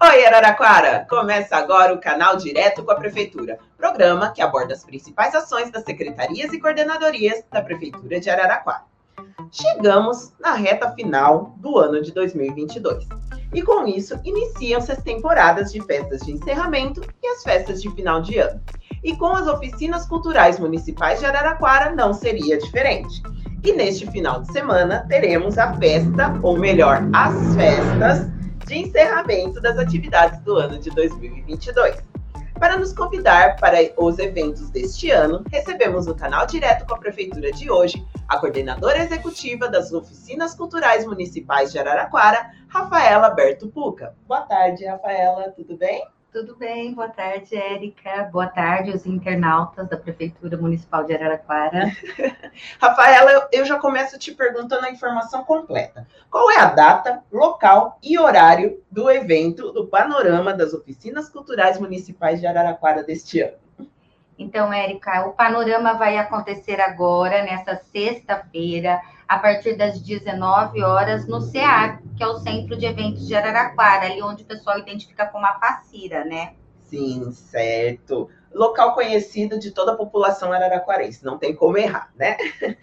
[0.00, 1.06] Oi, Araraquara!
[1.08, 5.84] Começa agora o canal Direto com a Prefeitura, programa que aborda as principais ações das
[5.84, 8.82] secretarias e coordenadorias da Prefeitura de Araraquara.
[9.52, 13.06] Chegamos na reta final do ano de 2022
[13.52, 18.20] e, com isso, iniciam-se as temporadas de festas de encerramento e as festas de final
[18.20, 18.60] de ano.
[19.02, 23.22] E com as oficinas culturais municipais de Araraquara não seria diferente.
[23.62, 29.78] E neste final de semana teremos a festa, ou melhor, as festas de encerramento das
[29.78, 31.96] atividades do ano de 2022.
[32.58, 37.50] Para nos convidar para os eventos deste ano, recebemos no canal direto com a Prefeitura
[37.52, 44.14] de hoje a coordenadora executiva das oficinas culturais municipais de Araraquara, Rafaela Berto Puca.
[44.26, 46.02] Boa tarde, Rafaela, tudo bem?
[46.34, 48.28] Tudo bem, boa tarde, Érica.
[48.32, 51.92] Boa tarde, os internautas da Prefeitura Municipal de Araraquara.
[52.82, 56.08] Rafaela, eu já começo te perguntando a informação completa.
[56.28, 62.40] Qual é a data, local e horário do evento do Panorama das Oficinas Culturais Municipais
[62.40, 63.56] de Araraquara deste ano?
[64.36, 71.40] Então, Érica, o panorama vai acontecer agora, nessa sexta-feira, a partir das 19 horas, no
[71.40, 75.44] CEAR, que é o Centro de Eventos de Araraquara, ali onde o pessoal identifica como
[75.46, 76.54] a Facira, né?
[76.88, 78.28] Sim, certo.
[78.52, 82.36] Local conhecido de toda a população araraquarense, não tem como errar, né?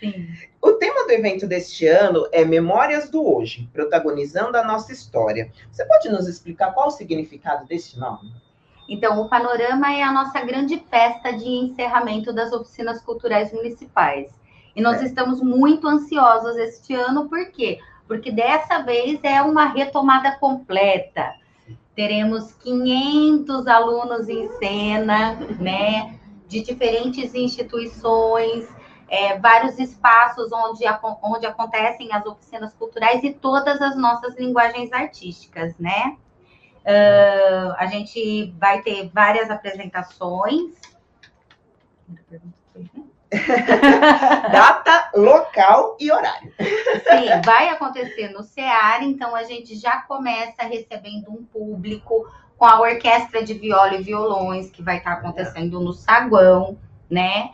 [0.00, 0.28] Sim.
[0.62, 5.52] O tema do evento deste ano é Memórias do Hoje, protagonizando a nossa história.
[5.70, 8.32] Você pode nos explicar qual o significado deste nome?
[8.88, 14.32] Então, o Panorama é a nossa grande festa de encerramento das oficinas culturais municipais.
[14.74, 15.04] E nós é.
[15.04, 17.78] estamos muito ansiosos este ano, por quê?
[18.08, 21.34] Porque dessa vez é uma retomada completa.
[21.94, 26.18] Teremos 500 alunos em cena, né?
[26.48, 28.66] De diferentes instituições,
[29.08, 30.84] é, vários espaços onde,
[31.22, 36.16] onde acontecem as oficinas culturais e todas as nossas linguagens artísticas, né?
[36.88, 40.72] Uh, a gente vai ter várias apresentações.
[44.50, 46.52] Data, local e horário.
[46.58, 52.26] Sim, vai acontecer no CEAR, então a gente já começa recebendo um público
[52.56, 57.50] com a orquestra de viola e violões, que vai estar acontecendo no saguão, né?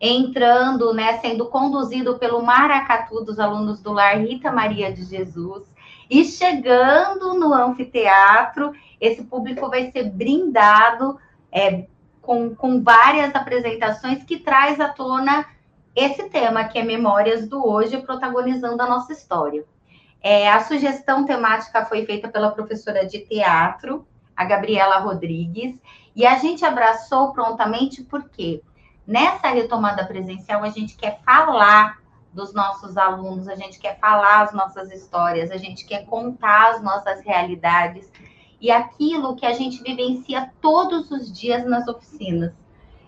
[0.00, 5.64] Entrando, né, sendo conduzido pelo Maracatu dos alunos do Lar Rita Maria de Jesus.
[6.10, 11.18] E chegando no anfiteatro, esse público vai ser brindado
[11.50, 11.86] é,
[12.24, 15.46] com, com várias apresentações que traz à tona
[15.94, 19.64] esse tema, que é Memórias do Hoje, protagonizando a nossa história.
[20.20, 25.76] É, a sugestão temática foi feita pela professora de teatro, a Gabriela Rodrigues,
[26.16, 28.62] e a gente abraçou prontamente porque
[29.06, 31.98] nessa retomada presencial a gente quer falar
[32.32, 36.82] dos nossos alunos, a gente quer falar as nossas histórias, a gente quer contar as
[36.82, 38.10] nossas realidades,
[38.64, 42.50] e aquilo que a gente vivencia todos os dias nas oficinas.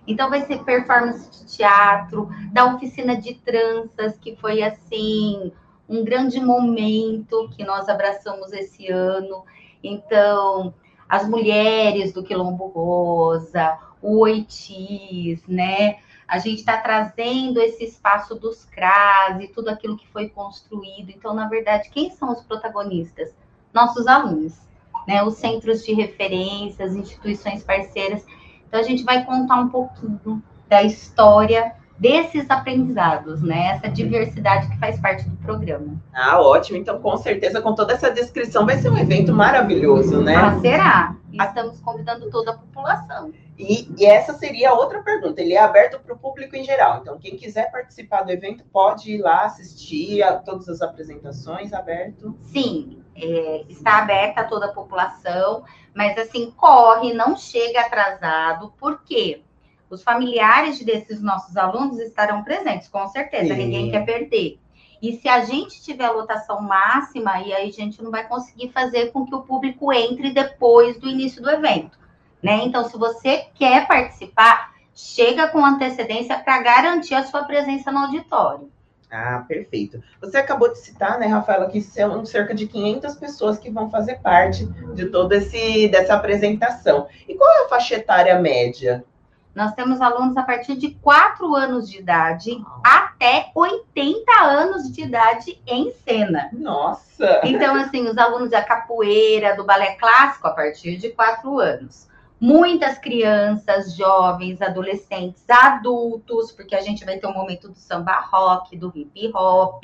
[0.07, 5.51] Então vai ser performance de teatro, da oficina de tranças, que foi assim
[5.89, 9.47] um grande momento que nós abraçamos esse ano.
[9.83, 10.75] Então,
[11.09, 16.01] as mulheres do Quilombo Rosa, o Oitis, né?
[16.29, 21.09] A gente está trazendo esse espaço dos CRAS e tudo aquilo que foi construído.
[21.09, 23.35] Então, na verdade, quem são os protagonistas?
[23.73, 24.66] Nossos alunos
[25.07, 28.25] né, os centros de referência, as instituições parceiras.
[28.67, 33.69] Então, a gente vai contar um pouquinho da história desses aprendizados, né?
[33.69, 36.01] Essa diversidade que faz parte do programa.
[36.13, 36.77] Ah, ótimo.
[36.77, 40.37] Então, com certeza, com toda essa descrição, vai ser um evento maravilhoso, né?
[40.37, 41.17] Ah, será?
[41.33, 43.33] Estamos convidando toda a população.
[43.59, 45.41] E, e essa seria a outra pergunta.
[45.41, 47.01] Ele é aberto para o público em geral.
[47.01, 52.37] Então, quem quiser participar do evento pode ir lá assistir a todas as apresentações aberto.
[52.43, 59.03] Sim, é, está aberta a toda a população, mas assim, corre, não chega atrasado, por
[59.03, 59.43] quê?
[59.89, 63.57] Os familiares desses nossos alunos estarão presentes, com certeza, Sim.
[63.57, 64.59] ninguém quer perder.
[65.01, 69.25] E se a gente tiver lotação máxima, aí a gente não vai conseguir fazer com
[69.25, 71.99] que o público entre depois do início do evento,
[72.43, 72.63] né?
[72.65, 78.73] Então, se você quer participar, chega com antecedência para garantir a sua presença no auditório.
[79.11, 80.03] Ah, perfeito.
[80.21, 84.17] Você acabou de citar, né, Rafaela, que são cerca de 500 pessoas que vão fazer
[84.17, 87.07] parte de toda esse dessa apresentação.
[87.29, 89.05] E qual é a faixa etária média?
[89.55, 95.63] Nós temos alunos a partir de 4 anos de idade até 80 anos de idade
[95.67, 96.51] em cena.
[96.53, 97.41] Nossa!
[97.43, 102.07] Então, assim, os alunos da capoeira, do balé clássico, a partir de 4 anos
[102.41, 108.77] muitas crianças, jovens, adolescentes, adultos, porque a gente vai ter um momento do samba rock,
[108.77, 109.83] do hip hop,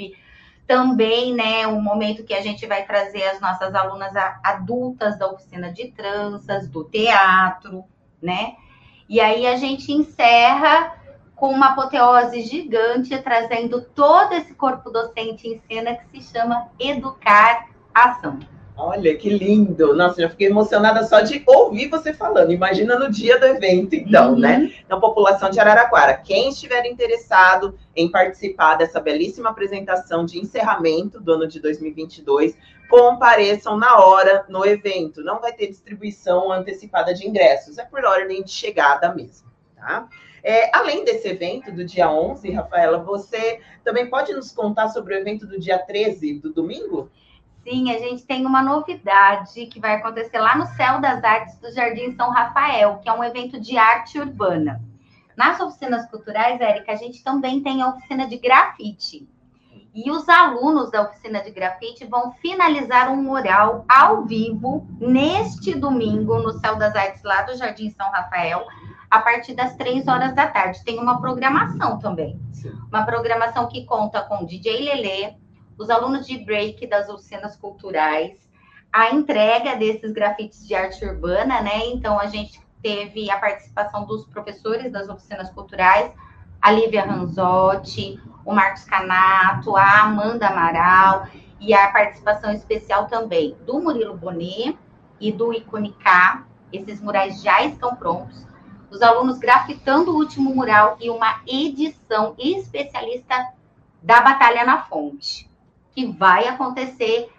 [0.66, 5.72] Também, né, o momento que a gente vai trazer as nossas alunas adultas da oficina
[5.72, 7.84] de tranças, do teatro,
[8.22, 8.54] né?
[9.08, 10.96] E aí a gente encerra
[11.34, 17.66] com uma apoteose gigante, trazendo todo esse corpo docente em cena que se chama Educar
[17.93, 18.38] Ação.
[18.76, 19.94] Olha que lindo!
[19.94, 22.52] Nossa, já fiquei emocionada só de ouvir você falando.
[22.52, 24.56] Imagina no dia do evento, então, né?
[24.56, 24.62] uhum.
[24.64, 24.74] né?
[24.88, 26.14] Na população de Araraquara.
[26.14, 32.56] Quem estiver interessado em participar dessa belíssima apresentação de encerramento do ano de 2022,
[32.88, 35.22] compareçam na hora no evento.
[35.22, 40.08] Não vai ter distribuição antecipada de ingressos, é por ordem de chegada mesmo, tá?
[40.42, 45.18] É, além desse evento do dia 11, Rafaela, você também pode nos contar sobre o
[45.18, 47.10] evento do dia 13, do domingo?
[47.62, 51.73] Sim, a gente tem uma novidade que vai acontecer lá no Céu das Artes do
[51.73, 54.81] Jardim São Rafael, que é um evento de arte urbana.
[55.37, 59.29] Nas oficinas culturais, Érica, a gente também tem a oficina de grafite.
[59.94, 66.38] E os alunos da oficina de grafite vão finalizar um mural ao vivo neste domingo
[66.38, 68.67] no Céu das Artes, lá do Jardim São Rafael,
[69.11, 70.82] a partir das três horas da tarde.
[70.82, 72.41] Tem uma programação também.
[72.53, 72.73] Sim.
[72.88, 75.35] Uma programação que conta com DJ Lelê,
[75.78, 78.38] os alunos de break das oficinas culturais,
[78.92, 81.86] a entrega desses grafites de arte urbana, né?
[81.86, 86.12] Então, a gente teve a participação dos professores das oficinas culturais,
[86.60, 91.26] a Lívia Ranzotti, o Marcos Canato, a Amanda Amaral,
[91.58, 94.76] e a participação especial também do Murilo Bonet
[95.20, 96.44] e do Iconicá.
[96.72, 98.44] Esses murais já estão prontos.
[98.90, 103.52] Os alunos grafitando o último mural e uma edição especialista
[104.02, 105.51] da Batalha na Fonte
[105.94, 107.30] que vai acontecer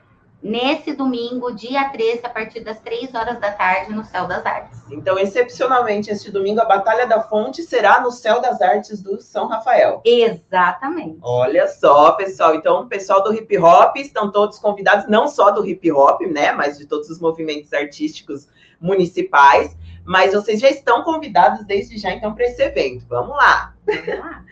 [0.44, 4.78] nesse domingo, dia 13, a partir das 3 horas da tarde, no Céu das Artes.
[4.92, 9.48] Então, excepcionalmente, este domingo, a Batalha da Fonte será no Céu das Artes do São
[9.48, 10.02] Rafael.
[10.04, 11.18] Exatamente.
[11.22, 12.56] Olha só, pessoal.
[12.56, 16.52] Então, o pessoal do hip hop estão todos convidados, não só do hip hop, né,
[16.52, 18.50] mas de todos os movimentos artísticos
[18.82, 19.76] municipais.
[20.06, 23.06] Mas vocês já estão convidados desde já, então, para esse evento.
[23.08, 23.74] Vamos lá.
[23.88, 24.44] Vamos lá.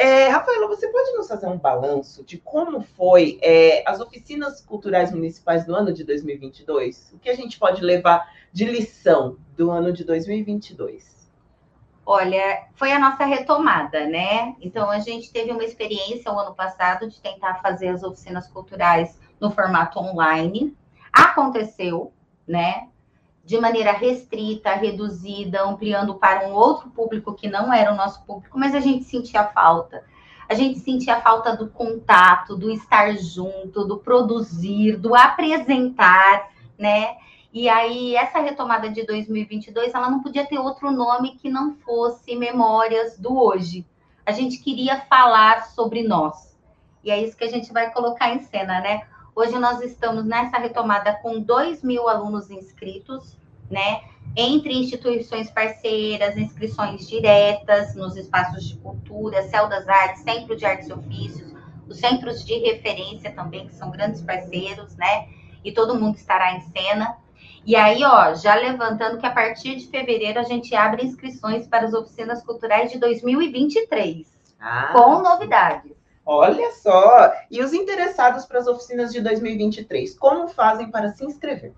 [0.00, 5.12] É, Rafaela, você pode nos fazer um balanço de como foi é, as oficinas culturais
[5.12, 7.12] municipais do ano de 2022?
[7.12, 11.28] O que a gente pode levar de lição do ano de 2022?
[12.06, 14.56] Olha, foi a nossa retomada, né?
[14.62, 19.20] Então, a gente teve uma experiência o ano passado de tentar fazer as oficinas culturais
[19.38, 20.74] no formato online.
[21.12, 22.10] Aconteceu,
[22.48, 22.88] né?
[23.44, 28.58] De maneira restrita, reduzida, ampliando para um outro público que não era o nosso público,
[28.58, 30.04] mas a gente sentia falta.
[30.48, 37.16] A gente sentia falta do contato, do estar junto, do produzir, do apresentar, né?
[37.52, 42.36] E aí, essa retomada de 2022, ela não podia ter outro nome que não fosse
[42.36, 43.86] Memórias do Hoje.
[44.24, 46.56] A gente queria falar sobre nós.
[47.02, 49.02] E é isso que a gente vai colocar em cena, né?
[49.40, 53.38] Hoje nós estamos nessa retomada com 2 mil alunos inscritos,
[53.70, 54.02] né?
[54.36, 60.90] Entre instituições parceiras, inscrições diretas nos espaços de cultura, Céu das Artes, Centro de Artes
[60.90, 61.54] e Ofícios,
[61.88, 65.30] os centros de referência também, que são grandes parceiros, né?
[65.64, 67.16] E todo mundo estará em cena.
[67.64, 71.86] E aí, ó, já levantando que a partir de fevereiro a gente abre inscrições para
[71.86, 74.26] as oficinas culturais de 2023,
[74.60, 74.90] ah.
[74.92, 75.99] com novidades.
[76.24, 77.32] Olha só!
[77.50, 81.72] E os interessados para as oficinas de 2023, como fazem para se inscrever?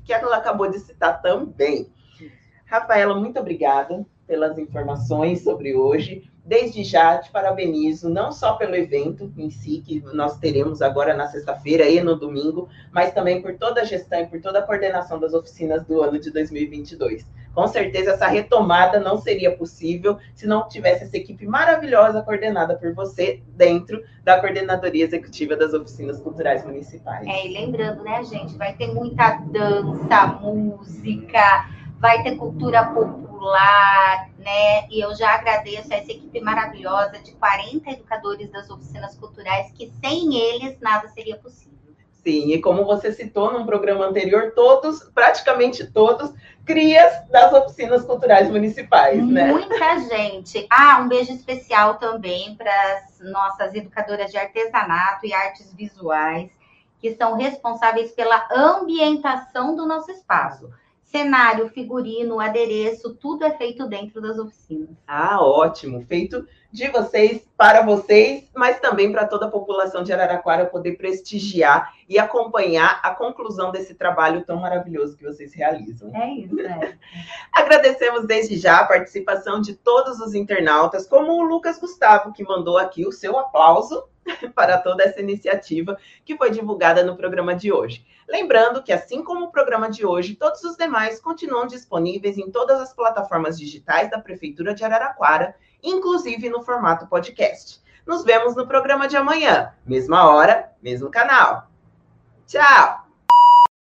[0.09, 1.93] que ela acabou de citar também.
[2.69, 6.31] Rafaela, muito obrigada pelas informações sobre hoje.
[6.45, 11.27] Desde já te parabenizo, não só pelo evento em si, que nós teremos agora na
[11.29, 15.19] sexta-feira e no domingo, mas também por toda a gestão e por toda a coordenação
[15.19, 17.27] das oficinas do ano de 2022.
[17.55, 22.95] Com certeza, essa retomada não seria possível se não tivesse essa equipe maravilhosa coordenada por
[22.95, 27.27] você dentro da Coordenadoria Executiva das Oficinas Culturais Municipais.
[27.27, 31.67] É, e lembrando, né, gente, vai ter muita dança, música,
[32.01, 34.87] vai ter cultura popular né?
[34.91, 39.93] E eu já agradeço a essa equipe maravilhosa de 40 educadores das oficinas culturais, que
[40.01, 41.79] sem eles nada seria possível.
[42.25, 46.33] Sim, e como você citou num programa anterior, todos, praticamente todos,
[46.65, 49.47] crias das oficinas culturais municipais, né?
[49.47, 50.67] Muita gente.
[50.69, 56.51] Ah, um beijo especial também para as nossas educadoras de artesanato e artes visuais,
[57.01, 60.69] que são responsáveis pela ambientação do nosso espaço.
[61.11, 64.91] Cenário, figurino, adereço, tudo é feito dentro das oficinas.
[65.07, 66.05] Ah, ótimo.
[66.07, 71.95] Feito de vocês, para vocês, mas também para toda a população de Araraquara poder prestigiar
[72.09, 76.15] e acompanhar a conclusão desse trabalho tão maravilhoso que vocês realizam.
[76.15, 76.97] É isso, é.
[77.53, 82.79] Agradecemos desde já a participação de todos os internautas, como o Lucas Gustavo, que mandou
[82.79, 84.05] aqui o seu aplauso
[84.55, 88.07] para toda essa iniciativa que foi divulgada no programa de hoje.
[88.29, 92.81] Lembrando que, assim como o programa de hoje, todos os demais continuam disponíveis em todas
[92.81, 97.81] as plataformas digitais da Prefeitura de Araraquara inclusive no formato podcast.
[98.07, 101.69] Nos vemos no programa de amanhã, mesma hora, mesmo canal.
[102.49, 103.08] Tchau!